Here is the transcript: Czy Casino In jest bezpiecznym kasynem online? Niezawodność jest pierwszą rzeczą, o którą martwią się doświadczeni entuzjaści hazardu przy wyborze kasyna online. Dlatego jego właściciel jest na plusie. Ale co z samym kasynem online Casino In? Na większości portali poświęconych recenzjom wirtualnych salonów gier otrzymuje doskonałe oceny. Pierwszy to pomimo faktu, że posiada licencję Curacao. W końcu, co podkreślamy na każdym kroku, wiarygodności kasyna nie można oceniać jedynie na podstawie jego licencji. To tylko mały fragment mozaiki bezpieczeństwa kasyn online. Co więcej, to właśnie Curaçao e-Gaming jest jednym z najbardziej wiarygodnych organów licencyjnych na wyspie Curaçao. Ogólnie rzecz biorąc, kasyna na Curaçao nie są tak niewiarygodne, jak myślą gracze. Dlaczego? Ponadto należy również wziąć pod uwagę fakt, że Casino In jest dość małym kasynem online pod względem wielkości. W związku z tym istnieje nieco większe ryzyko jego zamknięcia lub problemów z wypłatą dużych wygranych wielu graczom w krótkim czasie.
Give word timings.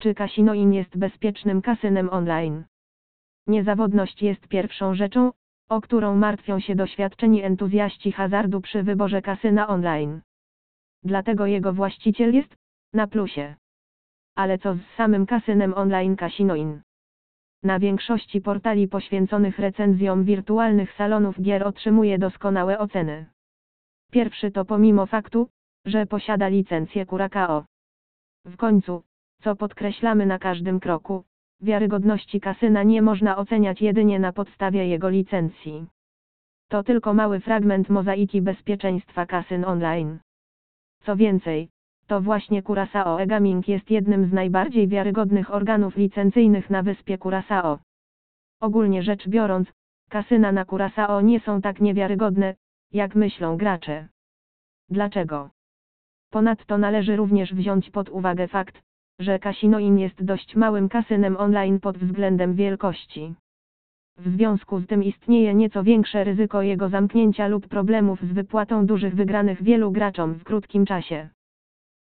Czy 0.00 0.14
Casino 0.14 0.54
In 0.54 0.72
jest 0.72 0.98
bezpiecznym 0.98 1.62
kasynem 1.62 2.08
online? 2.08 2.64
Niezawodność 3.46 4.22
jest 4.22 4.48
pierwszą 4.48 4.94
rzeczą, 4.94 5.32
o 5.68 5.80
którą 5.80 6.16
martwią 6.16 6.60
się 6.60 6.74
doświadczeni 6.74 7.42
entuzjaści 7.42 8.12
hazardu 8.12 8.60
przy 8.60 8.82
wyborze 8.82 9.22
kasyna 9.22 9.68
online. 9.68 10.20
Dlatego 11.04 11.46
jego 11.46 11.72
właściciel 11.72 12.34
jest 12.34 12.56
na 12.92 13.06
plusie. 13.06 13.56
Ale 14.36 14.58
co 14.58 14.74
z 14.74 14.80
samym 14.96 15.26
kasynem 15.26 15.74
online 15.74 16.16
Casino 16.16 16.54
In? 16.54 16.82
Na 17.62 17.78
większości 17.78 18.40
portali 18.40 18.88
poświęconych 18.88 19.58
recenzjom 19.58 20.24
wirtualnych 20.24 20.92
salonów 20.92 21.40
gier 21.40 21.66
otrzymuje 21.66 22.18
doskonałe 22.18 22.78
oceny. 22.78 23.26
Pierwszy 24.12 24.50
to 24.50 24.64
pomimo 24.64 25.06
faktu, 25.06 25.48
że 25.86 26.06
posiada 26.06 26.48
licencję 26.48 27.06
Curacao. 27.06 27.64
W 28.44 28.56
końcu, 28.56 29.02
co 29.40 29.56
podkreślamy 29.56 30.26
na 30.26 30.38
każdym 30.38 30.80
kroku, 30.80 31.24
wiarygodności 31.60 32.40
kasyna 32.40 32.82
nie 32.82 33.02
można 33.02 33.36
oceniać 33.36 33.82
jedynie 33.82 34.18
na 34.18 34.32
podstawie 34.32 34.86
jego 34.86 35.08
licencji. 35.08 35.86
To 36.68 36.82
tylko 36.82 37.14
mały 37.14 37.40
fragment 37.40 37.88
mozaiki 37.88 38.42
bezpieczeństwa 38.42 39.26
kasyn 39.26 39.64
online. 39.64 40.18
Co 41.00 41.16
więcej, 41.16 41.68
to 42.06 42.20
właśnie 42.20 42.62
Curaçao 42.62 43.20
e-Gaming 43.20 43.68
jest 43.68 43.90
jednym 43.90 44.30
z 44.30 44.32
najbardziej 44.32 44.88
wiarygodnych 44.88 45.54
organów 45.54 45.96
licencyjnych 45.96 46.70
na 46.70 46.82
wyspie 46.82 47.18
Curaçao. 47.18 47.78
Ogólnie 48.60 49.02
rzecz 49.02 49.28
biorąc, 49.28 49.72
kasyna 50.08 50.52
na 50.52 50.64
Curaçao 50.64 51.24
nie 51.24 51.40
są 51.40 51.60
tak 51.60 51.80
niewiarygodne, 51.80 52.54
jak 52.92 53.14
myślą 53.14 53.56
gracze. 53.56 54.08
Dlaczego? 54.88 55.50
Ponadto 56.30 56.78
należy 56.78 57.16
również 57.16 57.54
wziąć 57.54 57.90
pod 57.90 58.08
uwagę 58.08 58.48
fakt, 58.48 58.82
że 59.20 59.38
Casino 59.38 59.78
In 59.78 59.98
jest 59.98 60.24
dość 60.24 60.56
małym 60.56 60.88
kasynem 60.88 61.36
online 61.36 61.80
pod 61.80 61.98
względem 61.98 62.54
wielkości. 62.54 63.34
W 64.18 64.28
związku 64.28 64.80
z 64.80 64.86
tym 64.86 65.04
istnieje 65.04 65.54
nieco 65.54 65.82
większe 65.82 66.24
ryzyko 66.24 66.62
jego 66.62 66.88
zamknięcia 66.88 67.48
lub 67.48 67.68
problemów 67.68 68.22
z 68.22 68.32
wypłatą 68.32 68.86
dużych 68.86 69.14
wygranych 69.14 69.62
wielu 69.62 69.92
graczom 69.92 70.34
w 70.34 70.44
krótkim 70.44 70.86
czasie. 70.86 71.28